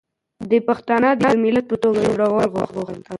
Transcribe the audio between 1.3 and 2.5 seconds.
يو ملت په توګه جوړول